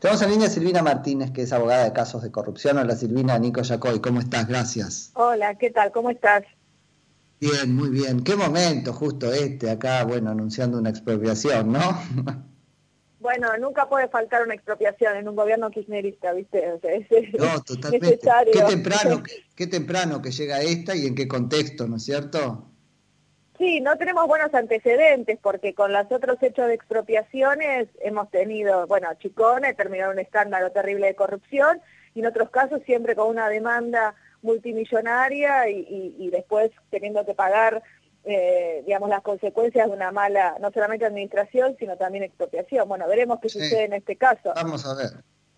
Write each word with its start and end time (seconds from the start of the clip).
Tenemos 0.00 0.22
en 0.22 0.30
línea 0.30 0.46
a 0.46 0.50
Silvina 0.50 0.82
Martínez, 0.82 1.30
que 1.30 1.42
es 1.42 1.52
abogada 1.52 1.84
de 1.84 1.92
casos 1.92 2.22
de 2.22 2.30
corrupción. 2.30 2.76
Hola 2.78 2.94
Silvina, 2.94 3.38
Nico 3.38 3.62
Yacoy, 3.62 4.00
¿cómo 4.00 4.20
estás? 4.20 4.46
Gracias. 4.46 5.10
Hola, 5.14 5.54
¿qué 5.54 5.70
tal? 5.70 5.90
¿Cómo 5.92 6.10
estás? 6.10 6.44
Bien, 7.40 7.74
muy 7.74 7.90
bien. 7.90 8.22
Qué 8.22 8.36
momento 8.36 8.92
justo 8.92 9.32
este, 9.32 9.70
acá, 9.70 10.04
bueno, 10.04 10.30
anunciando 10.30 10.78
una 10.78 10.90
expropiación, 10.90 11.72
¿no? 11.72 11.80
Bueno, 13.18 13.48
nunca 13.58 13.88
puede 13.88 14.06
faltar 14.06 14.44
una 14.44 14.54
expropiación 14.54 15.16
en 15.16 15.28
un 15.28 15.34
gobierno 15.34 15.68
kirchnerista, 15.68 16.32
¿viste? 16.32 16.62
no, 17.36 17.60
totalmente. 17.66 18.20
Qué 18.52 18.62
temprano, 18.62 19.22
qué 19.56 19.66
temprano 19.66 20.22
que 20.22 20.30
llega 20.30 20.60
esta 20.60 20.94
y 20.94 21.06
en 21.06 21.16
qué 21.16 21.26
contexto, 21.26 21.88
¿no 21.88 21.96
es 21.96 22.04
cierto? 22.04 22.70
Sí, 23.58 23.80
no 23.80 23.96
tenemos 23.96 24.26
buenos 24.26 24.52
antecedentes 24.54 25.38
porque 25.40 25.74
con 25.74 25.92
los 25.92 26.10
otros 26.10 26.36
hechos 26.42 26.66
de 26.66 26.74
expropiaciones 26.74 27.88
hemos 28.00 28.30
tenido, 28.30 28.86
bueno, 28.86 29.08
Chicone 29.14 29.72
terminó 29.74 30.10
un 30.10 30.18
escándalo 30.18 30.70
terrible 30.72 31.06
de 31.06 31.14
corrupción 31.14 31.80
y 32.14 32.20
en 32.20 32.26
otros 32.26 32.50
casos 32.50 32.82
siempre 32.84 33.14
con 33.14 33.28
una 33.28 33.48
demanda 33.48 34.14
multimillonaria 34.42 35.68
y, 35.70 36.28
después 36.30 36.70
teniendo 36.90 37.24
que 37.24 37.34
pagar, 37.34 37.82
eh, 38.24 38.82
digamos, 38.84 39.08
las 39.08 39.22
consecuencias 39.22 39.88
de 39.88 39.92
una 39.92 40.12
mala, 40.12 40.56
no 40.60 40.70
solamente 40.70 41.06
administración, 41.06 41.76
sino 41.78 41.96
también 41.96 42.24
expropiación. 42.24 42.88
Bueno, 42.88 43.08
veremos 43.08 43.40
qué 43.40 43.48
sucede 43.48 43.84
en 43.84 43.94
este 43.94 44.16
caso. 44.16 44.52
Vamos 44.54 44.86
a 44.86 44.94
ver. 44.94 45.10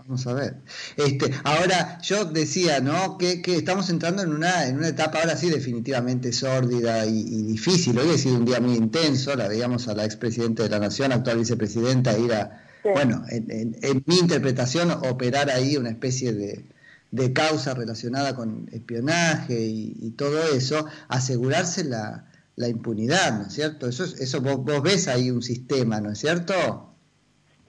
Vamos 0.09 0.27
a 0.27 0.33
ver. 0.33 0.57
Este, 0.97 1.31
ahora, 1.45 2.01
yo 2.01 2.25
decía, 2.25 2.81
¿no? 2.81 3.19
Que, 3.19 3.43
estamos 3.45 3.91
entrando 3.91 4.23
en 4.23 4.33
una, 4.33 4.67
en 4.67 4.79
una 4.79 4.89
etapa 4.89 5.19
ahora 5.19 5.37
sí 5.37 5.51
definitivamente 5.51 6.33
sórdida 6.33 7.05
y, 7.05 7.43
difícil. 7.43 7.99
Hoy 7.99 8.15
ha 8.15 8.17
sido 8.17 8.37
un 8.37 8.47
día 8.47 8.59
muy 8.59 8.75
intenso, 8.75 9.37
la 9.37 9.49
veíamos 9.49 9.87
a 9.87 9.95
la 9.95 10.07
expresidenta 10.07 10.63
de 10.63 10.71
la 10.71 10.79
Nación, 10.79 11.13
actual 11.13 11.37
vicepresidenta, 11.37 12.19
ir 12.19 12.33
a, 12.33 12.65
bueno, 12.85 13.23
en, 13.29 14.03
mi 14.07 14.17
interpretación, 14.17 14.91
operar 14.91 15.51
ahí 15.51 15.77
una 15.77 15.91
especie 15.91 16.33
de, 16.33 16.65
de 17.11 17.33
causa 17.35 17.75
relacionada 17.75 18.35
con 18.35 18.71
espionaje 18.73 19.61
y, 19.61 20.15
todo 20.17 20.43
eso, 20.43 20.87
asegurarse 21.09 21.85
la, 21.85 22.31
la, 22.57 22.69
impunidad, 22.69 23.41
¿no 23.41 23.49
es 23.49 23.53
cierto? 23.53 23.87
Eso, 23.87 24.05
eso 24.05 24.41
vos, 24.41 24.65
vos 24.65 24.83
ves 24.83 25.07
ahí 25.07 25.31
un 25.31 25.43
sistema, 25.43 26.01
¿no 26.01 26.13
es 26.13 26.19
cierto? 26.19 26.95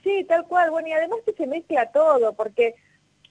Sí, 0.09 0.23
tal 0.23 0.45
cual. 0.45 0.71
Bueno, 0.71 0.87
y 0.87 0.93
además 0.93 1.19
que 1.23 1.33
se 1.33 1.45
mezcla 1.45 1.91
todo, 1.91 2.33
porque, 2.33 2.73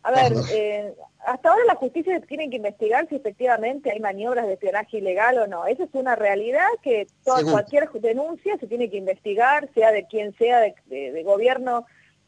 a 0.05 0.12
ver, 0.12 0.33
eh, 0.53 0.95
hasta 1.27 1.51
ahora 1.51 1.65
la 1.67 1.75
justicia 1.75 2.20
tiene 2.20 2.48
que 2.48 2.57
investigar 2.57 3.09
si 3.09 3.17
efectivamente 3.17 3.91
hay 3.91 3.98
maniobras 3.98 4.47
de 4.47 4.53
espionaje 4.53 4.98
ilegal 4.98 5.39
o 5.39 5.47
no. 5.48 5.67
Esa 5.67 5.85
es 5.85 5.91
una 5.93 6.15
realidad 6.15 6.69
que 6.83 7.09
toda, 7.25 7.43
cualquier 7.51 7.91
denuncia 7.91 8.57
se 8.59 8.69
tiene 8.69 8.89
que 8.91 8.97
investigar, 8.97 9.69
sea 9.75 9.91
de 9.91 10.07
quien 10.07 10.37
sea, 10.37 10.61
de, 10.61 11.23
gobierno 11.25 11.85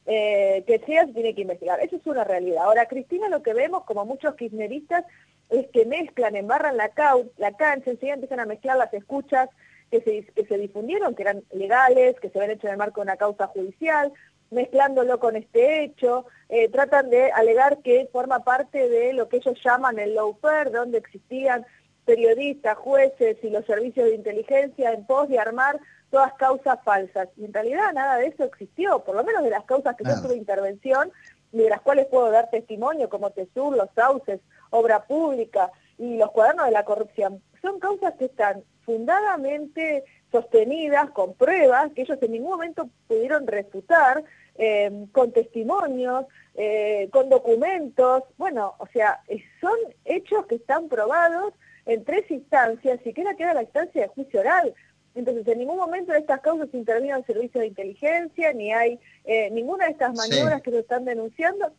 eh, 0.07 0.65
que 0.67 0.81
sea, 0.81 1.07
se 1.07 1.13
tiene 1.13 1.35
que 1.37 1.43
investigar. 1.43 1.79
Eso 1.81 1.97
es 1.97 2.07
una 2.07 2.25
realidad. 2.25 2.65
Ahora, 2.65 2.87
Cristina, 2.87 3.29
lo 3.29 3.45
que 3.45 3.55
vemos, 3.55 3.85
como 3.85 4.05
muchos 4.05 4.35
kirchneristas, 4.35 5.05
es 5.49 5.69
que 5.69 5.85
mezclan, 5.87 6.35
embarran 6.35 6.77
la, 6.77 6.91
la 7.37 7.53
cancha, 7.53 7.91
enseguida 7.91 8.15
empiezan 8.15 8.41
a 8.41 8.47
mezclar 8.47 8.77
las 8.77 8.93
escuchas 8.95 9.49
que 9.91 10.01
se, 10.03 10.33
que 10.33 10.47
se 10.47 10.59
difundieron, 10.59 11.15
que 11.15 11.23
eran 11.23 11.43
legales, 11.53 12.19
que 12.21 12.31
se 12.31 12.39
habían 12.39 12.57
hecho 12.57 12.69
en 12.69 12.75
el 12.75 12.79
marco 12.79 13.01
de 13.01 13.07
una 13.07 13.17
causa 13.17 13.49
judicial, 13.49 14.13
mezclándolo 14.51 15.19
con 15.21 15.37
este 15.37 15.85
hecho, 15.85 16.27
eh, 16.49 16.69
tratan 16.69 17.11
de 17.11 17.31
alegar 17.33 17.79
que 17.79 18.09
forma 18.13 18.45
parte 18.45 18.89
de 18.89 19.13
lo 19.13 19.29
que 19.29 19.39
ellos 19.39 19.59
llaman 19.65 19.99
el 19.99 20.15
lawfare, 20.15 20.71
donde 20.71 20.99
existían 20.99 21.65
periodistas, 22.05 22.77
jueces 22.77 23.37
y 23.43 23.51
los 23.51 23.65
servicios 23.67 24.07
de 24.07 24.17
inteligencia 24.17 24.93
en 24.93 25.07
pos 25.07 25.29
de 25.29 25.39
armar 25.39 25.79
todas 26.11 26.33
causas 26.35 26.79
falsas. 26.85 27.29
Y 27.37 27.45
en 27.45 27.53
realidad 27.53 27.93
nada 27.93 28.17
de 28.17 28.27
eso 28.27 28.45
existió, 28.45 29.05
por 29.05 29.15
lo 29.15 29.25
menos 29.25 29.45
de 29.45 29.51
las 29.51 29.65
causas 29.65 29.97
que 29.97 30.05
yo 30.05 30.21
tuve 30.21 30.35
intervención, 30.35 31.13
y 31.53 31.59
de 31.59 31.69
las 31.69 31.81
cuales 31.81 32.07
puedo 32.07 32.31
dar 32.31 32.51
testimonio, 32.51 33.09
como 33.09 33.31
Tesur, 33.31 33.77
los 33.77 33.89
sauces, 33.95 34.41
obra 34.71 35.05
pública 35.05 35.71
y 35.99 36.17
los 36.17 36.31
cuadernos 36.31 36.67
de 36.67 36.73
la 36.73 36.85
corrupción. 36.85 37.43
Son 37.61 37.79
causas 37.81 38.15
que 38.15 38.27
están 38.27 38.63
fundadamente 38.85 40.05
sostenidas 40.33 41.11
con 41.11 41.35
pruebas 41.35 41.93
que 41.93 42.03
ellos 42.03 42.19
en 42.23 42.33
ningún 42.33 42.51
momento 42.51 42.89
pudieron 43.09 43.47
refutar, 43.47 44.25
eh, 44.63 45.07
con 45.13 45.33
testimonios, 45.33 46.27
eh, 46.55 47.09
con 47.11 47.31
documentos, 47.31 48.25
bueno, 48.37 48.75
o 48.79 48.87
sea, 48.89 49.23
son 49.59 49.77
hechos 50.05 50.45
que 50.47 50.57
están 50.57 50.89
probados 50.89 51.55
en 51.87 52.05
tres 52.05 52.31
instancias, 52.31 53.01
siquiera 53.03 53.35
queda 53.37 53.55
la 53.55 53.63
instancia 53.63 54.03
de 54.03 54.09
juicio 54.09 54.41
oral. 54.41 54.75
Entonces, 55.15 55.49
en 55.49 55.61
ningún 55.61 55.79
momento 55.79 56.13
de 56.13 56.19
estas 56.19 56.43
causas 56.43 56.69
intervino 56.75 57.17
el 57.17 57.25
servicio 57.25 57.63
de 57.63 57.69
inteligencia, 57.69 58.53
ni 58.53 58.71
hay 58.71 59.01
eh, 59.25 59.51
ninguna 59.51 59.87
de 59.87 59.93
estas 59.93 60.15
maniobras 60.15 60.61
que 60.61 60.71
lo 60.71 60.81
están 60.81 61.07
denunciando. 61.07 61.73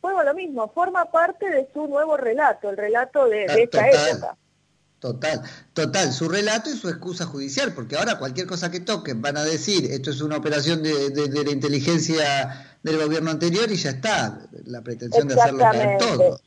Fue 0.00 0.12
lo 0.24 0.34
mismo, 0.34 0.68
forma 0.68 1.10
parte 1.10 1.50
de 1.50 1.68
su 1.74 1.88
nuevo 1.88 2.16
relato, 2.16 2.70
el 2.70 2.76
relato 2.76 3.26
de, 3.28 3.46
de 3.46 3.62
esta 3.64 3.88
época. 3.88 4.36
Total, 5.00 5.40
total, 5.72 6.12
su 6.12 6.28
relato 6.28 6.68
y 6.68 6.74
su 6.74 6.90
excusa 6.90 7.24
judicial, 7.24 7.72
porque 7.74 7.96
ahora 7.96 8.18
cualquier 8.18 8.46
cosa 8.46 8.70
que 8.70 8.80
toquen 8.80 9.22
van 9.22 9.38
a 9.38 9.44
decir, 9.44 9.90
esto 9.90 10.10
es 10.10 10.20
una 10.20 10.36
operación 10.36 10.82
de, 10.82 11.08
de, 11.08 11.42
la 11.42 11.50
inteligencia 11.50 12.76
del 12.82 12.98
gobierno 12.98 13.30
anterior 13.30 13.70
y 13.72 13.76
ya 13.76 13.90
está, 13.90 14.40
la 14.66 14.82
pretensión 14.82 15.26
de 15.26 15.40
hacerlo 15.40 15.60
caer 15.60 15.96
todo. 15.96 16.40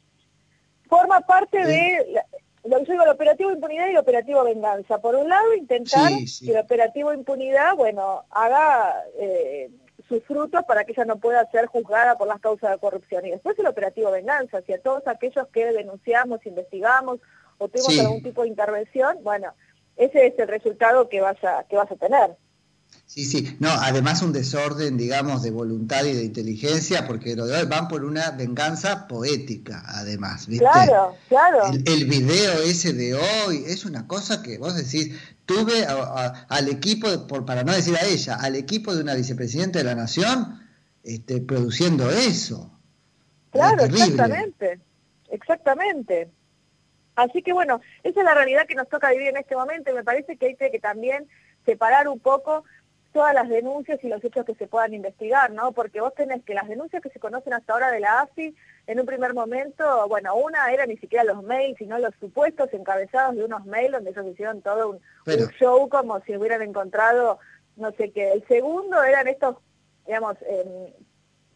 Forma 0.87 1.21
parte 1.21 1.65
de, 1.65 2.21
lo 2.65 2.77
que 2.77 2.85
yo 2.85 2.91
digo, 2.91 3.03
el 3.03 3.09
operativo 3.09 3.51
impunidad 3.51 3.87
y 3.87 3.91
el 3.91 3.97
operativo 3.97 4.43
venganza. 4.43 4.99
Por 4.99 5.15
un 5.15 5.29
lado, 5.29 5.55
intentar 5.55 6.11
que 6.11 6.51
el 6.51 6.57
operativo 6.57 7.11
impunidad, 7.11 7.75
bueno, 7.75 8.23
haga 8.29 9.03
eh, 9.19 9.71
sus 10.07 10.23
frutos 10.25 10.61
para 10.67 10.83
que 10.83 10.91
ella 10.91 11.05
no 11.05 11.17
pueda 11.17 11.49
ser 11.49 11.65
juzgada 11.65 12.19
por 12.19 12.27
las 12.27 12.39
causas 12.39 12.69
de 12.69 12.77
corrupción. 12.77 13.25
Y 13.25 13.31
después 13.31 13.57
el 13.57 13.65
operativo 13.65 14.11
venganza, 14.11 14.59
hacia 14.59 14.79
todos 14.79 15.07
aquellos 15.07 15.47
que 15.47 15.65
denunciamos, 15.73 16.45
investigamos 16.45 17.19
o 17.57 17.67
tuvimos 17.67 17.99
algún 17.99 18.23
tipo 18.23 18.43
de 18.43 18.49
intervención, 18.49 19.17
bueno, 19.23 19.53
ese 19.95 20.27
es 20.27 20.39
el 20.39 20.47
resultado 20.47 21.09
que 21.09 21.21
vas 21.21 21.41
a, 21.43 21.65
que 21.69 21.75
vas 21.75 21.91
a 21.91 21.95
tener. 21.95 22.37
Sí, 23.05 23.25
sí, 23.25 23.57
no, 23.59 23.69
además 23.69 24.21
un 24.21 24.33
desorden, 24.33 24.97
digamos, 24.97 25.43
de 25.43 25.51
voluntad 25.51 26.03
y 26.05 26.13
de 26.13 26.23
inteligencia, 26.23 27.05
porque 27.05 27.35
lo 27.35 27.45
de 27.45 27.57
hoy 27.57 27.65
van 27.65 27.87
por 27.87 28.05
una 28.05 28.31
venganza 28.31 29.07
poética, 29.07 29.83
además, 29.85 30.47
¿viste? 30.47 30.65
Claro, 30.65 31.15
claro. 31.27 31.65
El, 31.85 32.05
video 32.05 32.61
ese 32.63 32.93
de 32.93 33.13
hoy 33.13 33.65
es 33.67 33.85
una 33.85 34.07
cosa 34.07 34.41
que 34.41 34.57
vos 34.57 34.75
decís, 34.75 35.15
tuve 35.45 35.85
al 35.85 36.67
equipo, 36.69 37.27
por, 37.27 37.45
para 37.45 37.63
no 37.63 37.73
decir 37.73 37.95
a 37.95 38.05
ella, 38.05 38.35
al 38.35 38.55
equipo 38.55 38.95
de 38.95 39.01
una 39.01 39.15
vicepresidenta 39.15 39.79
de 39.79 39.85
la 39.85 39.95
Nación 39.95 40.59
este, 41.03 41.41
produciendo 41.41 42.09
eso. 42.09 42.71
Claro, 43.51 43.83
exactamente, 43.83 44.79
exactamente. 45.29 46.31
Así 47.15 47.41
que 47.41 47.53
bueno, 47.53 47.81
esa 48.03 48.19
es 48.19 48.25
la 48.25 48.33
realidad 48.33 48.65
que 48.67 48.75
nos 48.75 48.89
toca 48.89 49.11
vivir 49.11 49.27
en 49.27 49.37
este 49.37 49.55
momento 49.55 49.91
y 49.91 49.93
me 49.93 50.03
parece 50.03 50.37
que 50.37 50.47
hay 50.47 50.55
que 50.55 50.79
también 50.79 51.27
separar 51.65 52.07
un 52.07 52.19
poco 52.19 52.63
todas 53.13 53.33
las 53.33 53.47
denuncias 53.47 54.03
y 54.03 54.09
los 54.09 54.23
hechos 54.23 54.43
que 54.43 54.55
se 54.55 54.67
puedan 54.67 54.93
investigar, 54.93 55.51
¿no? 55.51 55.71
Porque 55.71 56.01
vos 56.01 56.13
tenés 56.15 56.43
que 56.43 56.55
las 56.55 56.67
denuncias 56.67 57.01
que 57.01 57.11
se 57.11 57.19
conocen 57.19 57.53
hasta 57.53 57.73
ahora 57.73 57.91
de 57.91 57.99
la 57.99 58.21
AFI, 58.21 58.55
en 58.87 58.99
un 58.99 59.05
primer 59.05 59.33
momento, 59.33 60.07
bueno, 60.09 60.35
una 60.35 60.71
era 60.73 60.85
ni 60.87 60.97
siquiera 60.97 61.23
los 61.23 61.43
mails, 61.43 61.77
sino 61.77 61.99
los 61.99 62.13
supuestos 62.19 62.73
encabezados 62.73 63.35
de 63.35 63.45
unos 63.45 63.65
mails 63.65 63.93
donde 63.93 64.09
ellos 64.09 64.25
hicieron 64.25 64.61
todo 64.61 64.89
un, 64.89 64.99
show 65.59 65.87
como 65.89 66.19
si 66.21 66.35
hubieran 66.35 66.63
encontrado, 66.63 67.37
no 67.75 67.91
sé 67.91 68.11
qué. 68.11 68.33
El 68.33 68.45
segundo 68.47 69.01
eran 69.03 69.27
estos, 69.27 69.57
digamos, 70.07 70.35
eh, 70.41 70.93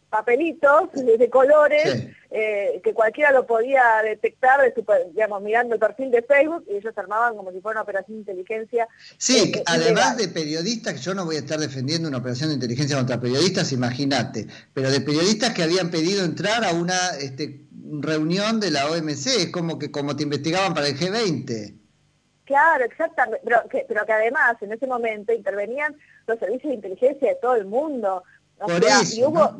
papelitos 0.08 0.90
de 0.92 1.30
colores 1.30 2.08
eh, 2.30 2.80
que 2.82 2.94
cualquiera 2.94 3.32
lo 3.32 3.46
podía 3.46 3.82
detectar 4.02 4.60
de 4.60 4.74
digamos, 5.12 5.42
mirando 5.42 5.74
el 5.74 5.80
perfil 5.80 6.10
de 6.10 6.22
Facebook 6.22 6.64
y 6.68 6.76
ellos 6.76 6.96
armaban 6.96 7.36
como 7.36 7.52
si 7.52 7.60
fuera 7.60 7.80
una 7.80 7.82
operación 7.82 8.24
de 8.24 8.32
inteligencia. 8.32 8.88
Sí, 9.16 9.52
eh, 9.54 9.62
además 9.66 10.16
de 10.16 10.28
periodistas, 10.28 11.00
yo 11.02 11.14
no 11.14 11.24
voy 11.24 11.36
a 11.36 11.40
estar 11.40 11.58
defendiendo 11.58 12.08
una 12.08 12.18
operación 12.18 12.50
de 12.50 12.54
inteligencia 12.54 12.96
contra 12.96 13.20
periodistas, 13.20 13.72
imagínate, 13.72 14.46
pero 14.74 14.90
de 14.90 15.00
periodistas 15.00 15.52
que 15.54 15.62
habían 15.62 15.90
pedido 15.90 16.24
entrar 16.24 16.64
a 16.64 16.72
una 16.72 16.96
este, 17.20 17.66
reunión 18.00 18.60
de 18.60 18.70
la 18.70 18.90
OMC, 18.90 19.26
es 19.26 19.50
como 19.50 19.78
que 19.78 19.90
como 19.90 20.16
te 20.16 20.22
investigaban 20.22 20.74
para 20.74 20.88
el 20.88 20.98
G20. 20.98 21.78
Claro, 22.48 22.84
exactamente, 22.84 23.42
pero 23.44 23.68
que, 23.68 23.84
pero 23.86 24.06
que 24.06 24.12
además 24.12 24.56
en 24.62 24.72
ese 24.72 24.86
momento 24.86 25.34
intervenían 25.34 25.94
los 26.26 26.38
servicios 26.38 26.70
de 26.70 26.76
inteligencia 26.76 27.28
de 27.28 27.34
todo 27.34 27.56
el 27.56 27.66
mundo, 27.66 28.24
y 29.14 29.24
hubo 29.24 29.56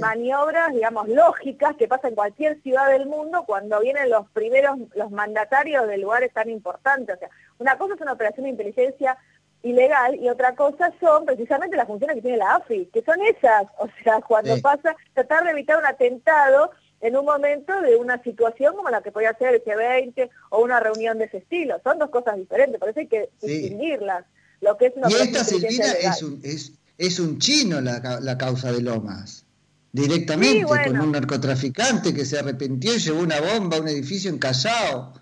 maniobras, 0.00 0.72
digamos, 0.72 1.08
lógicas 1.08 1.74
que 1.76 1.88
pasan 1.88 2.10
en 2.10 2.16
cualquier 2.16 2.60
ciudad 2.62 2.90
del 2.90 3.06
mundo 3.06 3.44
cuando 3.46 3.80
vienen 3.80 4.10
los 4.10 4.28
primeros, 4.30 4.78
los 4.94 5.10
mandatarios 5.10 5.88
de 5.88 5.98
lugares 5.98 6.32
tan 6.32 6.50
importantes. 6.50 7.16
O 7.16 7.18
sea, 7.18 7.30
una 7.58 7.78
cosa 7.78 7.94
es 7.94 8.00
una 8.00 8.12
operación 8.12 8.44
de 8.44 8.50
inteligencia 8.50 9.16
ilegal 9.62 10.16
y 10.16 10.28
otra 10.28 10.54
cosa 10.54 10.92
son 11.00 11.24
precisamente 11.24 11.76
las 11.76 11.86
funciones 11.86 12.16
que 12.16 12.22
tiene 12.22 12.36
la 12.36 12.56
AFI, 12.56 12.86
que 12.92 13.02
son 13.02 13.22
esas. 13.22 13.66
O 13.78 13.88
sea, 14.02 14.20
cuando 14.20 14.60
pasa, 14.60 14.94
tratar 15.14 15.44
de 15.44 15.52
evitar 15.52 15.78
un 15.78 15.86
atentado 15.86 16.72
en 17.00 17.16
un 17.16 17.24
momento 17.24 17.80
de 17.80 17.96
una 17.96 18.22
situación 18.22 18.76
como 18.76 18.90
la 18.90 19.02
que 19.02 19.12
podía 19.12 19.34
ser 19.34 19.54
el 19.54 19.64
G20 19.64 20.30
o 20.50 20.62
una 20.62 20.78
reunión 20.80 21.18
de 21.18 21.24
ese 21.24 21.38
estilo. 21.38 21.80
Son 21.82 21.98
dos 21.98 22.10
cosas 22.10 22.36
diferentes, 22.36 22.78
por 22.78 22.90
eso 22.90 23.00
hay 23.00 23.08
que 23.08 23.30
distinguirlas. 23.40 24.24
Lo 24.60 24.76
que 24.76 24.86
es 24.86 24.92
una 24.96 25.10
y 25.10 25.14
esta, 25.14 25.42
Silvina, 25.42 25.86
es, 25.86 26.22
un, 26.22 26.40
es, 26.44 26.72
es 26.98 27.18
un 27.20 27.38
chino 27.38 27.80
la, 27.80 28.20
la 28.20 28.38
causa 28.38 28.72
de 28.72 28.82
Lomas. 28.82 29.46
directamente 29.92 30.64
con 30.64 31.00
un 31.00 31.12
narcotraficante 31.12 32.14
que 32.14 32.24
se 32.24 32.38
arrepintió 32.38 32.94
y 32.94 32.98
llevó 32.98 33.20
una 33.20 33.40
bomba 33.40 33.76
a 33.76 33.80
un 33.80 33.88
edificio 33.88 34.30
en 34.30 34.38
Callao. 34.38 35.12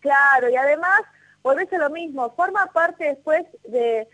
Claro, 0.00 0.48
y 0.48 0.56
además, 0.56 1.00
volvés 1.42 1.70
a 1.72 1.78
lo 1.78 1.90
mismo, 1.90 2.32
forma 2.34 2.66
parte 2.72 3.04
después 3.04 3.44
de, 3.68 4.08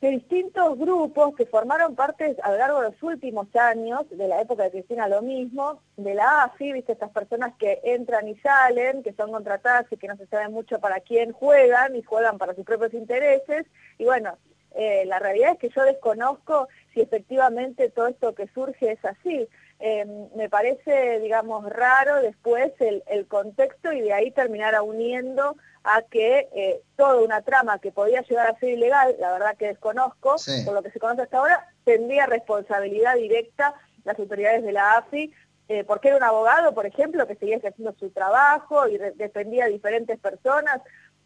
de 0.00 0.10
distintos 0.10 0.76
grupos 0.78 1.34
que 1.36 1.46
formaron 1.46 1.94
parte 1.94 2.36
a 2.42 2.50
lo 2.50 2.58
largo 2.58 2.80
de 2.82 2.90
los 2.90 3.02
últimos 3.02 3.46
años, 3.56 4.02
de 4.10 4.28
la 4.28 4.42
época 4.42 4.64
de 4.64 4.72
Cristina 4.72 5.08
lo 5.08 5.22
mismo, 5.22 5.80
de 5.96 6.14
la 6.14 6.42
AFI, 6.42 6.72
viste, 6.72 6.92
estas 6.92 7.10
personas 7.10 7.54
que 7.56 7.80
entran 7.84 8.28
y 8.28 8.36
salen, 8.40 9.02
que 9.02 9.12
son 9.14 9.30
contratadas 9.30 9.86
y 9.90 9.96
que 9.96 10.08
no 10.08 10.16
se 10.16 10.26
sabe 10.26 10.48
mucho 10.48 10.80
para 10.80 11.00
quién 11.00 11.32
juegan 11.32 11.96
y 11.96 12.02
juegan 12.02 12.36
para 12.36 12.54
sus 12.54 12.64
propios 12.64 12.92
intereses. 12.92 13.64
Y 13.96 14.04
bueno, 14.04 14.36
eh, 14.76 15.04
la 15.06 15.18
realidad 15.18 15.52
es 15.52 15.58
que 15.58 15.68
yo 15.68 15.84
desconozco 15.84 16.68
si 16.92 17.00
efectivamente 17.00 17.90
todo 17.90 18.08
esto 18.08 18.34
que 18.34 18.48
surge 18.48 18.92
es 18.92 19.04
así. 19.04 19.48
Eh, 19.80 20.06
me 20.36 20.48
parece, 20.48 21.18
digamos, 21.20 21.68
raro 21.68 22.22
después 22.22 22.72
el, 22.80 23.02
el 23.06 23.26
contexto 23.26 23.92
y 23.92 24.00
de 24.00 24.12
ahí 24.12 24.30
terminar 24.30 24.80
uniendo 24.80 25.56
a 25.84 26.02
que 26.02 26.48
eh, 26.54 26.80
toda 26.96 27.20
una 27.20 27.42
trama 27.42 27.78
que 27.78 27.90
podía 27.90 28.22
llegar 28.22 28.46
a 28.46 28.58
ser 28.58 28.70
ilegal, 28.70 29.16
la 29.18 29.32
verdad 29.32 29.56
que 29.56 29.66
desconozco, 29.66 30.36
por 30.64 30.74
lo 30.74 30.82
que 30.82 30.90
se 30.90 31.00
conoce 31.00 31.22
hasta 31.22 31.38
ahora, 31.38 31.68
tendría 31.84 32.26
responsabilidad 32.26 33.16
directa 33.16 33.74
las 34.04 34.18
autoridades 34.18 34.62
de 34.62 34.72
la 34.72 34.98
AFI, 34.98 35.32
eh, 35.68 35.84
porque 35.84 36.08
era 36.08 36.16
un 36.16 36.22
abogado, 36.22 36.74
por 36.74 36.86
ejemplo, 36.86 37.26
que 37.26 37.36
seguía 37.36 37.56
haciendo 37.56 37.94
su 37.98 38.10
trabajo 38.10 38.88
y 38.88 38.98
defendía 38.98 39.64
a 39.64 39.68
diferentes 39.68 40.18
personas, 40.18 40.80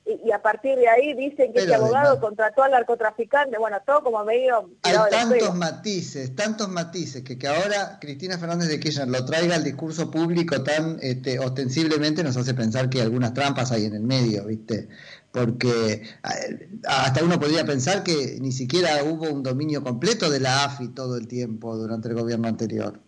y, 0.07 0.31
a 0.31 0.41
partir 0.41 0.77
de 0.79 0.89
ahí 0.89 1.15
dicen 1.15 1.53
que 1.53 1.65
ese 1.65 1.75
abogado 1.75 2.21
contrató 2.21 2.63
al 2.63 2.71
narcotraficante, 2.71 3.59
bueno, 3.59 3.79
todo 3.85 4.05
como 4.05 4.25
medio... 4.25 4.71
Hay 4.83 4.97
tantos 5.11 5.55
matices, 5.57 6.37
tantos 6.37 6.69
matices, 6.69 7.25
que, 7.25 7.37
que 7.37 7.49
ahora 7.49 7.99
Cristina 8.01 8.39
Fernández 8.39 8.69
de 8.69 8.79
Kirchner 8.79 9.09
lo 9.09 9.25
traiga 9.25 9.57
al 9.57 9.65
discurso 9.65 10.09
público 10.09 10.63
tan 10.63 10.99
este, 11.03 11.41
ostensiblemente 11.41 12.23
nos 12.23 12.37
hace 12.37 12.55
pensar 12.55 12.89
que 12.89 13.03
algunas 13.03 13.35
trampas 13.35 13.73
hay 13.73 13.87
en 13.87 13.95
el 13.95 14.03
medio, 14.03 14.45
¿viste? 14.45 14.89
Porque 15.33 16.03
hasta 16.87 17.25
uno 17.25 17.41
podría 17.41 17.65
pensar 17.65 18.05
que 18.05 18.39
ni 18.41 18.53
siquiera 18.53 19.03
hubo 19.03 19.29
un 19.29 19.43
dominio 19.43 19.83
completo 19.83 20.31
de 20.31 20.39
la 20.39 20.65
AFI 20.65 20.89
todo 20.89 21.17
el 21.17 21.27
tiempo 21.27 21.77
durante 21.77 22.09
el 22.09 22.15
gobierno 22.15 22.47
anterior. 22.47 23.01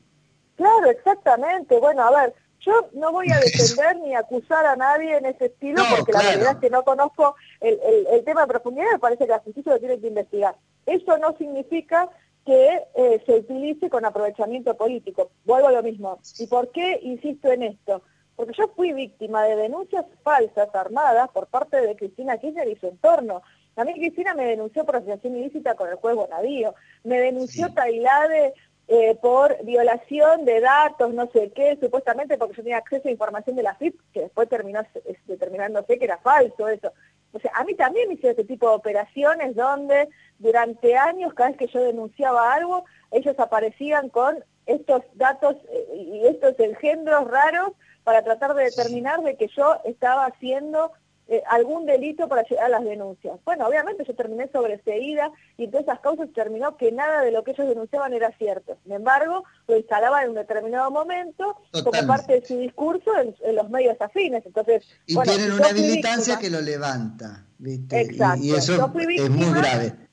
Claro, 0.56 0.90
exactamente. 0.90 1.78
Bueno, 1.78 2.02
a 2.02 2.10
ver, 2.10 2.34
yo 2.60 2.88
no 2.92 3.12
voy 3.12 3.30
a 3.30 3.38
defender 3.40 3.96
ni 3.98 4.14
acusar 4.14 4.66
a 4.66 4.76
nadie 4.76 5.16
en 5.16 5.26
ese 5.26 5.46
estilo, 5.46 5.82
porque 5.96 6.12
la 6.12 6.22
verdad 6.22 6.52
es 6.52 6.58
que 6.58 6.70
no 6.70 6.84
conozco 6.84 7.36
el, 7.60 8.24
tema 8.24 8.42
de 8.42 8.48
profundidad, 8.48 8.92
me 8.92 8.98
parece 8.98 9.24
que 9.24 9.32
la 9.32 9.40
justicia 9.40 9.72
lo 9.72 9.78
tiene 9.78 10.00
que 10.00 10.08
investigar. 10.08 10.56
Eso 10.86 11.18
no 11.18 11.36
significa 11.36 12.08
que 12.44 12.82
eh, 12.94 13.22
se 13.26 13.34
utilice 13.34 13.90
con 13.90 14.04
aprovechamiento 14.04 14.74
político. 14.74 15.30
Vuelvo 15.44 15.68
a 15.68 15.72
lo 15.72 15.82
mismo. 15.82 16.18
¿Y 16.38 16.46
por 16.46 16.70
qué 16.70 16.98
insisto 17.02 17.52
en 17.52 17.62
esto? 17.62 18.02
Porque 18.36 18.54
yo 18.56 18.68
fui 18.68 18.92
víctima 18.92 19.44
de 19.44 19.56
denuncias 19.56 20.06
falsas 20.22 20.74
armadas 20.74 21.28
por 21.30 21.48
parte 21.48 21.78
de 21.78 21.96
Cristina 21.96 22.38
Kirchner 22.38 22.68
y 22.68 22.76
su 22.76 22.86
entorno. 22.86 23.42
A 23.76 23.84
mí 23.84 23.94
Cristina 23.94 24.34
me 24.34 24.46
denunció 24.46 24.84
por 24.84 24.96
asociación 24.96 25.36
ilícita 25.36 25.74
con 25.74 25.88
el 25.88 25.96
juez 25.96 26.16
Bonadío, 26.16 26.74
me 27.04 27.20
denunció 27.20 27.72
Tailade 27.72 28.54
eh, 28.90 29.18
por 29.20 29.62
violación 29.64 30.46
de 30.46 30.60
datos, 30.60 31.12
no 31.12 31.30
sé 31.30 31.52
qué, 31.54 31.76
supuestamente 31.78 32.38
porque 32.38 32.56
yo 32.56 32.62
tenía 32.62 32.78
acceso 32.78 33.06
a 33.06 33.10
información 33.10 33.54
de 33.54 33.62
la 33.62 33.74
FIP, 33.74 34.00
que 34.14 34.22
después 34.22 34.48
terminó 34.48 34.80
determinándose 35.26 35.98
que 35.98 36.04
era 36.06 36.16
falso 36.18 36.68
eso. 36.68 36.92
O 37.32 37.38
sea, 37.38 37.52
a 37.54 37.64
mí 37.64 37.74
también 37.74 38.08
me 38.08 38.14
hicieron 38.14 38.30
este 38.30 38.44
tipo 38.50 38.66
de 38.70 38.76
operaciones 38.76 39.54
donde 39.54 40.08
durante 40.38 40.96
años, 40.96 41.34
cada 41.34 41.50
vez 41.50 41.58
que 41.58 41.66
yo 41.66 41.82
denunciaba 41.82 42.54
algo, 42.54 42.86
ellos 43.10 43.38
aparecían 43.38 44.08
con 44.08 44.42
estos 44.64 45.02
datos 45.14 45.56
eh, 45.70 45.94
y 45.94 46.26
estos 46.26 46.58
engendros 46.58 47.30
raros 47.30 47.72
para 48.04 48.22
tratar 48.22 48.54
de 48.54 48.64
determinar 48.64 49.22
de 49.22 49.36
que 49.36 49.48
yo 49.48 49.76
estaba 49.84 50.24
haciendo 50.24 50.92
eh, 51.30 51.42
algún 51.50 51.84
delito 51.84 52.26
para 52.26 52.42
llegar 52.42 52.64
a 52.64 52.68
las 52.70 52.84
denuncias. 52.84 53.38
Bueno, 53.44 53.66
obviamente 53.66 54.02
yo 54.02 54.14
terminé 54.14 54.48
sobreseída 54.50 55.30
y 55.58 55.64
en 55.64 55.70
todas 55.70 55.86
esas 55.86 56.00
causas 56.00 56.30
terminó 56.34 56.78
que 56.78 56.90
nada 56.90 57.20
de 57.20 57.32
lo 57.32 57.44
que 57.44 57.50
ellos 57.50 57.68
denunciaban 57.68 58.14
era 58.14 58.32
cierto. 58.38 58.78
Sin 58.82 58.94
embargo, 58.94 59.44
lo 59.66 59.76
instalaban 59.76 60.24
en 60.24 60.30
un 60.30 60.36
determinado 60.36 60.90
momento 60.90 61.56
como 61.84 62.06
parte 62.06 62.40
de 62.40 62.46
su 62.46 62.58
discurso 62.58 63.10
en, 63.20 63.56
los 63.56 63.68
medios 63.68 64.00
afines. 64.00 64.46
Entonces, 64.46 64.86
y 65.04 65.16
tienen 65.20 65.52
una 65.52 65.68
habilitancia 65.68 66.38
que 66.38 66.48
lo 66.48 66.62
levanta, 66.62 67.44
¿viste? 67.58 68.00
Exacto. 68.00 68.42
Y, 68.42 68.54
eso 68.54 68.90
es 68.96 69.30
muy 69.30 69.52
grave. 69.52 70.07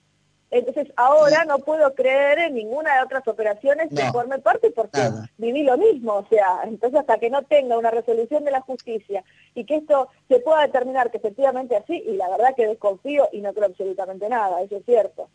Entonces 0.55 0.87
ahora 0.95 1.43
no 1.43 1.59
puedo 1.59 1.93
creer 1.95 2.39
en 2.39 2.55
ninguna 2.55 2.95
de 2.95 3.03
otras 3.03 3.27
operaciones 3.27 3.89
que 3.93 4.09
forme 4.13 4.39
parte 4.39 4.71
porque 4.71 5.01
viví 5.37 5.63
lo 5.63 5.77
mismo. 5.77 6.13
O 6.13 6.27
sea, 6.29 6.61
entonces 6.63 7.01
hasta 7.01 7.17
que 7.17 7.29
no 7.29 7.43
tenga 7.43 7.77
una 7.77 7.91
resolución 7.91 8.45
de 8.45 8.51
la 8.51 8.61
justicia 8.61 9.25
y 9.53 9.65
que 9.65 9.75
esto 9.75 10.07
se 10.29 10.39
pueda 10.39 10.61
determinar 10.61 11.11
que 11.11 11.17
efectivamente 11.17 11.75
así, 11.75 12.01
y 12.07 12.15
la 12.15 12.29
verdad 12.29 12.55
que 12.55 12.67
desconfío 12.67 13.27
y 13.33 13.41
no 13.41 13.53
creo 13.53 13.65
absolutamente 13.65 14.29
nada, 14.29 14.61
eso 14.61 14.77
es 14.77 14.85
cierto. 14.85 15.27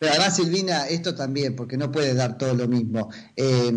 Pero 0.00 0.10
además, 0.10 0.34
Silvina, 0.34 0.88
esto 0.88 1.14
también, 1.14 1.54
porque 1.54 1.76
no 1.76 1.92
puede 1.92 2.12
dar 2.14 2.36
todo 2.36 2.52
lo 2.54 2.66
mismo. 2.66 3.10
Eh, 3.36 3.72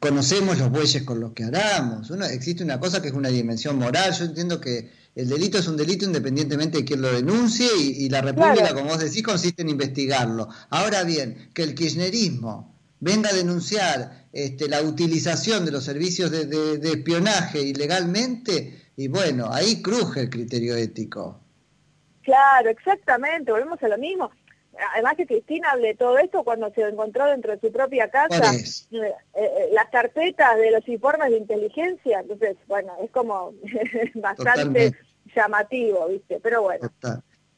conocemos 0.00 0.58
los 0.58 0.70
bueyes 0.70 1.04
con 1.04 1.20
los 1.20 1.32
que 1.32 1.44
haramos. 1.44 2.10
Uno, 2.10 2.26
existe 2.26 2.64
una 2.64 2.80
cosa 2.80 3.00
que 3.00 3.06
es 3.06 3.14
una 3.14 3.28
dimensión 3.28 3.78
moral. 3.78 4.12
Yo 4.12 4.24
entiendo 4.24 4.60
que 4.60 4.90
el 5.14 5.28
delito 5.28 5.58
es 5.58 5.66
un 5.66 5.76
delito 5.76 6.04
independientemente 6.04 6.78
de 6.78 6.84
quién 6.84 7.02
lo 7.02 7.12
denuncie 7.12 7.68
y, 7.76 8.08
la 8.08 8.20
República, 8.20 8.72
como 8.72 8.90
vos 8.90 9.00
decís, 9.00 9.22
consiste 9.22 9.62
en 9.62 9.68
investigarlo. 9.68 10.48
Ahora 10.70 11.02
bien, 11.02 11.50
que 11.52 11.62
el 11.62 11.74
kirchnerismo 11.74 12.74
venga 13.00 13.30
a 13.30 13.34
denunciar 13.34 14.28
este, 14.32 14.68
la 14.68 14.82
utilización 14.82 15.64
de 15.64 15.72
los 15.72 15.84
servicios 15.84 16.30
de, 16.30 16.78
espionaje 16.84 17.60
ilegalmente, 17.60 18.90
y 18.96 19.08
bueno, 19.08 19.52
ahí 19.52 19.82
cruje 19.82 20.20
el 20.20 20.30
criterio 20.30 20.76
ético. 20.76 21.40
Claro, 22.22 22.70
exactamente, 22.70 23.50
volvemos 23.50 23.82
a 23.82 23.88
lo 23.88 23.98
mismo. 23.98 24.30
Además 24.94 25.14
que 25.16 25.26
Cristina 25.26 25.70
hable 25.70 25.88
de 25.88 25.94
todo 25.94 26.18
esto 26.18 26.44
cuando 26.44 26.70
se 26.72 26.82
encontró 26.82 27.26
dentro 27.26 27.52
de 27.52 27.60
su 27.60 27.72
propia 27.72 28.10
casa 28.10 28.54
eh, 28.54 29.14
eh, 29.34 29.68
las 29.72 29.88
carpetas 29.90 30.56
de 30.56 30.70
los 30.70 30.88
informes 30.88 31.30
de 31.30 31.38
inteligencia, 31.38 32.20
entonces, 32.20 32.56
bueno, 32.66 32.92
es 33.02 33.10
como 33.10 33.52
bastante 34.14 34.92
llamativo, 35.34 36.08
¿viste? 36.08 36.40
Pero 36.42 36.62
bueno. 36.62 36.90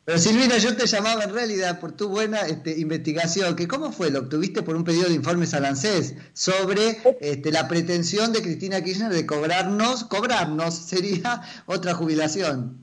Pero 0.04 0.18
Silvina, 0.18 0.58
yo 0.58 0.76
te 0.76 0.86
llamaba 0.86 1.22
en 1.22 1.32
realidad 1.32 1.78
por 1.78 1.92
tu 1.92 2.08
buena 2.08 2.40
este, 2.40 2.76
investigación, 2.76 3.54
que 3.54 3.68
cómo 3.68 3.92
fue, 3.92 4.10
lo 4.10 4.18
obtuviste 4.20 4.62
por 4.62 4.74
un 4.74 4.82
pedido 4.82 5.08
de 5.08 5.14
informes 5.14 5.54
al 5.54 5.64
ANSES 5.64 6.16
sobre 6.32 6.98
este, 7.20 7.52
la 7.52 7.68
pretensión 7.68 8.32
de 8.32 8.42
Cristina 8.42 8.82
Kirchner 8.82 9.12
de 9.12 9.26
cobrarnos, 9.26 10.02
cobrarnos 10.04 10.74
sería 10.74 11.42
otra 11.66 11.94
jubilación. 11.94 12.81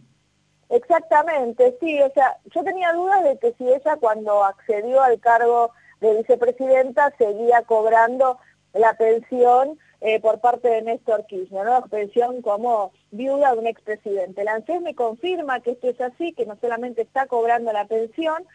Exactamente, 0.70 1.76
sí, 1.80 2.00
o 2.00 2.12
sea, 2.12 2.38
yo 2.54 2.64
tenía 2.64 2.94
dudas 2.94 3.24
de 3.24 3.40
que 3.40 3.54
si 3.54 3.68
ella 3.68 3.98
cuando 4.00 4.44
accedió 4.44 5.02
al 5.02 5.20
cargo 5.20 5.72
de 6.00 6.18
vicepresidenta 6.18 7.12
seguía 7.18 7.64
cobrando 7.64 8.38
la 8.74 8.94
pensión 8.94 9.80
eh, 10.02 10.20
por 10.20 10.40
parte 10.40 10.70
de 10.70 10.84
Néstor 10.84 11.26
Kirchner, 11.26 11.66
¿no? 11.66 11.82
Pensión 11.88 12.44
como 12.44 12.92
viuda 13.10 13.52
de 13.54 13.58
un 13.58 13.68
expresidente. 13.68 14.44
La 14.44 14.54
ANSES 14.54 14.82
me 14.82 14.94
confirma 14.94 15.60
que 15.60 15.72
esto 15.72 15.90
es 15.90 16.00
así, 16.00 16.34
que 16.34 16.46
no 16.46 16.56
solamente 16.62 17.02
está 17.02 17.26
cobrando 17.26 17.74
la 17.74 17.86
pensión, 17.86 18.46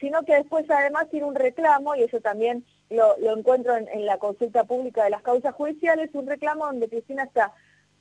sino 0.00 0.24
que 0.24 0.34
después 0.34 0.68
además 0.68 1.08
tiene 1.08 1.26
un 1.26 1.36
reclamo, 1.36 1.94
y 1.94 2.02
eso 2.02 2.20
también 2.20 2.64
lo, 2.90 3.16
encuentro 3.36 3.76
en, 3.76 3.88
en, 3.88 4.06
la 4.06 4.18
consulta 4.18 4.64
pública 4.64 5.04
de 5.04 5.10
las 5.10 5.22
causas 5.22 5.54
judiciales, 5.54 6.10
un 6.14 6.26
reclamo 6.26 6.66
donde 6.66 6.88
Cristina 6.88 7.22
está 7.22 7.52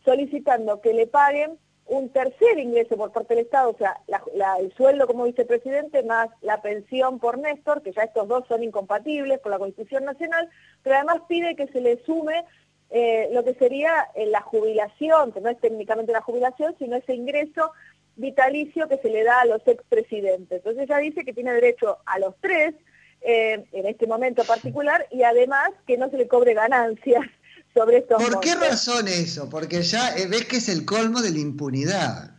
solicitando 0.04 0.82
que 0.82 0.94
le 0.94 1.06
paguen 1.06 1.60
un 1.90 2.10
tercer 2.10 2.60
ingreso 2.60 2.96
por 2.96 3.12
parte 3.12 3.36
del 3.36 3.46
Estado, 3.46 3.72
o 3.72 3.78
sea, 3.78 4.00
el 4.60 4.74
sueldo 4.74 5.08
como 5.08 5.26
vicepresidente 5.26 6.04
más 6.04 6.30
la 6.42 6.62
pensión 6.62 7.20
por 7.20 7.38
Néstor, 7.40 7.82
que 7.82 7.92
ya 7.92 8.04
estos 8.04 8.28
dos 8.28 8.46
son 8.48 8.64
incompatibles 8.64 9.40
por 9.40 9.52
la 9.52 9.60
Constitución 9.60 10.06
Nacional, 10.06 10.50
pero 10.84 10.96
además 10.96 11.22
pide 11.28 11.56
que 11.56 11.68
se 11.68 11.82
le 11.82 12.04
sume 12.06 12.46
eh, 12.92 13.30
lo 13.32 13.44
que 13.44 13.56
sería 13.56 14.08
eh, 14.16 14.28
la 14.28 14.42
jubilación, 14.42 15.32
que 15.32 15.42
no 15.42 15.50
es 15.50 15.60
técnicamente 15.60 16.12
la 16.12 16.22
jubilación, 16.22 16.76
sino 16.78 16.96
ese 16.96 17.16
ingreso 17.16 17.72
vitalicio 18.16 18.88
que 18.88 18.98
se 18.98 19.10
le 19.10 19.24
da 19.24 19.42
a 19.42 19.46
los 19.46 19.68
expresidentes. 19.68 20.58
Entonces 20.58 20.84
ella 20.84 20.98
dice 20.98 21.26
que 21.26 21.34
tiene 21.34 21.54
derecho 21.54 21.98
a 22.06 22.20
los 22.20 22.36
tres, 22.40 22.76
eh, 23.22 23.66
en 23.72 23.86
este 23.86 24.08
momento 24.08 24.44
particular, 24.44 25.08
y 25.12 25.24
además 25.24 25.72
que 25.88 25.98
no 25.98 26.10
se 26.10 26.18
le 26.18 26.28
cobre 26.28 26.54
ganancias 26.54 27.26
¿Por 27.74 28.40
qué 28.40 28.56
razón 28.56 29.08
eso? 29.08 29.50
Porque 29.50 29.82
ya 29.84 30.16
eh, 30.18 30.28
ves 30.28 30.46
que 30.46 30.58
es 30.58 30.70
el 30.70 30.86
colmo 30.86 31.22
de 31.22 31.32
la 31.32 31.40
impunidad. 31.40 32.32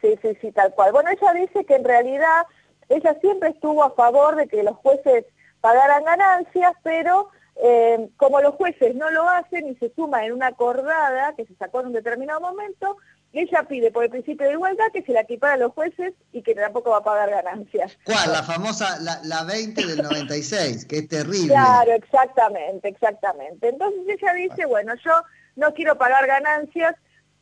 Sí, 0.00 0.18
sí, 0.20 0.36
sí, 0.40 0.52
tal 0.52 0.74
cual. 0.74 0.92
Bueno, 0.92 1.10
ella 1.10 1.32
dice 1.32 1.64
que 1.64 1.76
en 1.76 1.84
realidad 1.84 2.44
ella 2.88 3.16
siempre 3.20 3.50
estuvo 3.50 3.82
a 3.82 3.94
favor 3.94 4.36
de 4.36 4.46
que 4.46 4.62
los 4.62 4.76
jueces 4.76 5.24
pagaran 5.60 6.04
ganancias, 6.04 6.72
pero 6.82 7.30
eh, 7.56 8.08
como 8.16 8.40
los 8.40 8.54
jueces 8.56 8.94
no 8.94 9.10
lo 9.10 9.28
hacen 9.28 9.68
y 9.68 9.76
se 9.76 9.92
suma 9.94 10.26
en 10.26 10.32
una 10.32 10.48
acordada 10.48 11.34
que 11.36 11.46
se 11.46 11.54
sacó 11.54 11.80
en 11.80 11.86
un 11.86 11.92
determinado 11.92 12.40
momento, 12.40 12.96
ella 13.40 13.64
pide 13.64 13.90
por 13.90 14.04
el 14.04 14.10
principio 14.10 14.46
de 14.46 14.52
igualdad 14.52 14.84
que 14.92 15.02
se 15.02 15.12
la 15.12 15.22
equipara 15.22 15.54
a 15.54 15.58
los 15.58 15.72
jueces 15.72 16.14
y 16.32 16.42
que 16.42 16.54
tampoco 16.54 16.90
va 16.90 16.98
a 16.98 17.04
pagar 17.04 17.30
ganancias. 17.30 17.98
¿Cuál? 18.04 18.32
La 18.32 18.42
famosa, 18.42 18.98
la, 19.00 19.20
la 19.24 19.44
20 19.44 19.86
del 19.86 20.02
96, 20.02 20.84
que 20.84 20.98
es 20.98 21.08
terrible. 21.08 21.48
Claro, 21.48 21.92
exactamente, 21.92 22.88
exactamente. 22.88 23.68
Entonces 23.68 24.00
ella 24.06 24.32
dice, 24.34 24.66
bueno, 24.66 24.94
yo 25.04 25.12
no 25.56 25.74
quiero 25.74 25.96
pagar 25.98 26.26
ganancias 26.26 26.94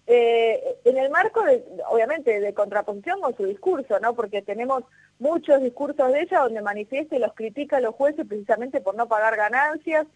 eh, 0.07 0.79
en 0.85 0.99
el 0.99 1.11
marco, 1.11 1.43
de, 1.45 1.65
obviamente, 1.89 2.41
de 2.41 2.55
contraposición 2.55 3.21
con 3.21 3.37
su 3.37 3.45
discurso, 3.45 4.01
¿no? 4.01 4.15
Porque 4.15 4.43
tenemos 4.43 4.85
muchos 5.19 5.63
discursos 5.63 6.13
de 6.13 6.23
ella 6.23 6.41
donde 6.41 6.61
manifiesta 6.61 7.15
y 7.15 7.21
los 7.21 7.35
critica 7.35 7.77
a 7.77 7.81
los 7.81 7.95
jueces 7.95 8.27
precisamente 8.27 8.81
por 8.81 8.97
no 8.97 9.07
pagar 9.07 9.37
ganancias. 9.37 10.07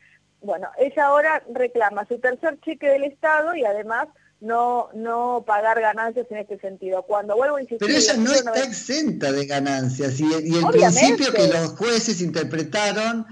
Bueno, 0.42 0.68
ella 0.78 1.06
ahora 1.06 1.42
reclama 1.52 2.04
su 2.06 2.18
tercer 2.18 2.58
cheque 2.60 2.88
del 2.88 3.04
Estado 3.04 3.54
y 3.54 3.64
además 3.64 4.08
no, 4.40 4.88
no 4.94 5.44
pagar 5.46 5.80
ganancias 5.80 6.26
en 6.30 6.38
este 6.38 6.58
sentido. 6.58 7.02
Cuando 7.02 7.36
vuelvo 7.36 7.56
a 7.56 7.62
insistir... 7.62 7.86
Pero 7.86 7.98
ella 7.98 8.16
no 8.16 8.32
está 8.32 8.62
exenta 8.62 9.32
de 9.32 9.46
ganancias 9.46 10.20
y, 10.20 10.24
el 10.24 10.66
principio 10.70 11.32
que 11.32 11.48
los 11.48 11.70
jueces 11.70 12.20
interpretaron, 12.20 13.26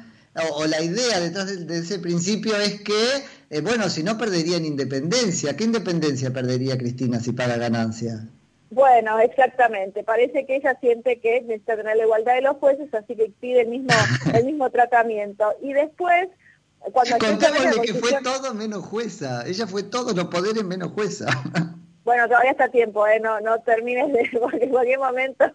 o, 0.56 0.66
la 0.66 0.80
idea 0.80 1.20
detrás 1.20 1.66
de, 1.66 1.78
ese 1.78 1.99
principio 1.99 2.56
es 2.56 2.80
que, 2.80 3.25
eh, 3.50 3.61
bueno, 3.61 3.88
si 3.88 4.02
no 4.02 4.18
perderían 4.18 4.64
independencia. 4.64 5.56
¿Qué 5.56 5.64
independencia 5.64 6.32
perdería 6.32 6.76
Cristina 6.78 7.20
si 7.20 7.32
paga 7.32 7.56
ganancias? 7.56 8.23
Bueno, 8.70 9.20
exactamente. 9.20 10.02
Parece 10.02 10.46
que 10.46 10.56
ella 10.56 10.76
siente 10.80 11.20
que 11.20 11.42
necesita 11.42 11.76
tener 11.76 11.96
la 11.96 12.02
igualdad 12.02 12.34
de 12.34 12.42
los 12.42 12.56
jueces, 12.56 12.92
así 12.92 13.14
que 13.14 13.30
pide 13.40 13.61
el 13.61 13.68
mismo, 13.68 13.90
el 14.34 14.44
mismo 14.44 14.70
tratamiento. 14.70 15.54
Y 15.62 15.73
después 15.73 16.28
cuando 16.93 17.19
Contémosle 17.19 17.83
que 17.83 17.95
fue 17.95 18.12
todo 18.23 18.55
menos 18.55 18.85
jueza. 18.85 19.47
Ella 19.47 19.67
fue 19.67 19.83
todos 19.83 20.14
los 20.14 20.26
poderes 20.26 20.64
menos 20.64 20.93
jueza. 20.93 21.26
Bueno, 22.05 22.29
todavía 22.29 22.50
está 22.50 22.69
tiempo, 22.69 23.07
¿eh? 23.07 23.19
No, 23.19 23.41
no 23.41 23.59
termines 23.61 24.12
de... 24.12 24.29
Porque 24.38 24.64
en 24.64 24.69
cualquier 24.69 24.99
momento... 24.99 25.47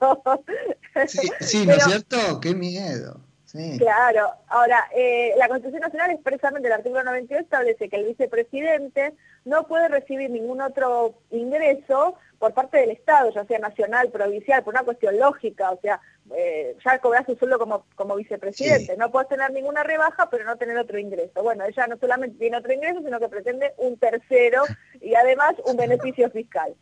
sí, 1.42 1.64
¿no 1.68 1.74
es 1.74 1.84
cierto? 1.84 2.42
¡Qué 2.42 2.56
miedo! 2.56 3.22
Sí. 3.52 3.80
Claro. 3.80 4.30
Ahora, 4.48 4.86
eh, 4.96 5.34
la 5.36 5.48
Constitución 5.48 5.82
Nacional 5.82 6.12
expresamente, 6.12 6.68
el 6.68 6.74
artículo 6.74 7.04
92 7.04 7.46
establece 7.46 7.90
que 7.90 7.96
el 7.96 8.06
vicepresidente 8.06 9.16
no 9.44 9.66
puede 9.66 9.88
recibir 9.88 10.30
ningún 10.30 10.62
otro 10.62 11.16
ingreso 11.32 12.14
por 12.38 12.54
parte 12.54 12.78
del 12.78 12.92
Estado, 12.92 13.32
ya 13.34 13.46
sea 13.46 13.58
nacional, 13.58 14.12
provincial, 14.12 14.64
por 14.64 14.76
una 14.76 14.84
cuestión 14.84 15.18
lógica, 15.18 15.72
o 15.72 15.80
sea, 15.82 16.00
eh, 16.36 16.78
ya 16.86 17.00
cobras 17.00 17.26
su 17.26 17.36
sueldo 17.38 17.58
como, 17.58 17.88
como 17.96 18.16
vicepresidente, 18.16 18.96
no 18.98 19.10
puedes 19.10 19.30
tener 19.30 19.52
ninguna 19.52 19.82
rebaja, 19.82 20.30
pero 20.30 20.46
no 20.46 20.56
tener 20.58 20.78
otro 20.78 21.00
ingreso. 21.00 21.42
Bueno, 21.42 21.66
ella 21.66 21.88
no 21.88 21.98
solamente 21.98 22.38
tiene 22.38 22.58
otro 22.58 22.72
ingreso, 22.72 23.02
sino 23.04 23.20
que 23.20 23.30
pretende 23.30 23.74
un 23.78 23.98
tercero 23.98 24.62
y 25.02 25.16
además 25.16 25.56
un 25.66 25.76
beneficio 25.76 26.30
fiscal. 26.30 26.76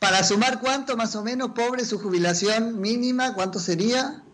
Para 0.00 0.24
sumar 0.24 0.58
cuánto 0.58 0.96
más 0.96 1.14
o 1.14 1.22
menos, 1.22 1.50
pobre, 1.50 1.84
su 1.84 2.00
jubilación 2.00 2.80
mínima, 2.80 3.32
¿cuánto 3.34 3.60
sería? 3.60 4.24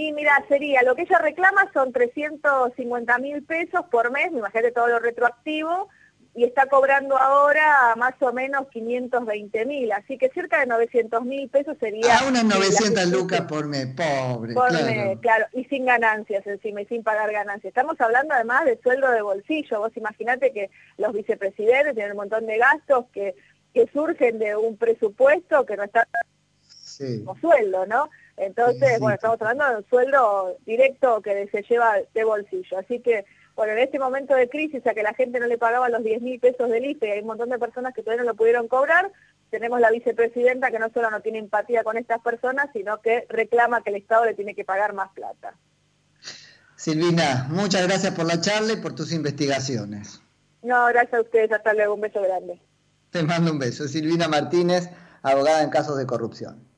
Y 0.00 0.14
mira, 0.14 0.42
sería, 0.48 0.82
lo 0.82 0.94
que 0.94 1.02
ella 1.02 1.18
reclama 1.18 1.70
son 1.74 1.92
350 1.92 3.18
mil 3.18 3.42
pesos 3.42 3.82
por 3.90 4.10
mes, 4.10 4.32
me 4.32 4.38
imagínate 4.38 4.72
todo 4.72 4.88
lo 4.88 4.98
retroactivo, 4.98 5.90
y 6.34 6.44
está 6.44 6.64
cobrando 6.68 7.18
ahora 7.18 7.94
más 7.98 8.14
o 8.20 8.32
menos 8.32 8.66
520 8.68 9.66
mil, 9.66 9.92
así 9.92 10.16
que 10.16 10.30
cerca 10.30 10.60
de 10.60 10.66
900 10.68 11.22
mil 11.26 11.50
pesos 11.50 11.76
sería... 11.78 12.16
Ah, 12.16 12.24
unas 12.26 12.44
900 12.44 13.08
lucas 13.10 13.42
por 13.42 13.66
mes, 13.66 13.88
pobre. 13.88 14.54
Por 14.54 14.70
claro. 14.70 14.86
mes, 14.86 15.18
claro, 15.20 15.44
y 15.52 15.64
sin 15.64 15.84
ganancias 15.84 16.46
encima, 16.46 16.80
y 16.80 16.86
sin 16.86 17.02
pagar 17.02 17.30
ganancias. 17.30 17.70
Estamos 17.70 18.00
hablando 18.00 18.32
además 18.32 18.64
de 18.64 18.80
sueldo 18.80 19.10
de 19.10 19.20
bolsillo, 19.20 19.80
vos 19.80 19.94
imaginate 19.98 20.50
que 20.54 20.70
los 20.96 21.12
vicepresidentes 21.12 21.92
tienen 21.94 22.12
un 22.12 22.18
montón 22.18 22.46
de 22.46 22.56
gastos 22.56 23.04
que, 23.12 23.34
que 23.74 23.86
surgen 23.92 24.38
de 24.38 24.56
un 24.56 24.78
presupuesto 24.78 25.66
que 25.66 25.76
no 25.76 25.82
está 25.82 26.08
como 27.24 27.38
sueldo, 27.38 27.84
¿no? 27.84 28.08
Entonces, 28.36 28.98
bueno, 29.00 29.14
estamos 29.14 29.40
hablando 29.40 29.68
de 29.68 29.76
un 29.76 29.88
sueldo 29.88 30.56
directo 30.64 31.20
que 31.20 31.48
se 31.48 31.62
lleva 31.62 31.96
de 32.14 32.24
bolsillo, 32.24 32.78
así 32.78 33.00
que 33.00 33.24
bueno, 33.56 33.74
en 33.74 33.80
este 33.80 33.98
momento 33.98 34.34
de 34.34 34.48
crisis, 34.48 34.86
a 34.86 34.94
que 34.94 35.02
la 35.02 35.12
gente 35.12 35.38
no 35.38 35.46
le 35.46 35.58
pagaba 35.58 35.90
los 35.90 36.02
10 36.02 36.22
mil 36.22 36.40
pesos 36.40 36.70
del 36.70 36.86
IFE, 36.86 37.12
hay 37.12 37.20
un 37.20 37.26
montón 37.26 37.50
de 37.50 37.58
personas 37.58 37.92
que 37.92 38.02
todavía 38.02 38.22
no 38.22 38.30
lo 38.30 38.36
pudieron 38.36 38.68
cobrar, 38.68 39.12
tenemos 39.50 39.80
la 39.80 39.90
vicepresidenta 39.90 40.70
que 40.70 40.78
no 40.78 40.88
solo 40.94 41.10
no 41.10 41.20
tiene 41.20 41.38
empatía 41.38 41.84
con 41.84 41.98
estas 41.98 42.20
personas, 42.22 42.70
sino 42.72 43.02
que 43.02 43.26
reclama 43.28 43.82
que 43.82 43.90
el 43.90 43.96
Estado 43.96 44.24
le 44.24 44.34
tiene 44.34 44.54
que 44.54 44.64
pagar 44.64 44.94
más 44.94 45.10
plata. 45.12 45.54
Silvina, 46.76 47.48
muchas 47.50 47.86
gracias 47.86 48.14
por 48.14 48.24
la 48.24 48.40
charla 48.40 48.72
y 48.72 48.76
por 48.76 48.94
tus 48.94 49.12
investigaciones. 49.12 50.22
No, 50.62 50.86
gracias 50.86 51.14
a 51.14 51.20
ustedes, 51.20 51.52
hasta 51.52 51.74
luego, 51.74 51.94
un 51.94 52.00
beso 52.00 52.22
grande. 52.22 52.58
Te 53.10 53.22
mando 53.22 53.52
un 53.52 53.58
beso. 53.58 53.86
Silvina 53.88 54.28
Martínez, 54.28 54.88
abogada 55.22 55.62
en 55.62 55.68
casos 55.68 55.98
de 55.98 56.06
corrupción. 56.06 56.69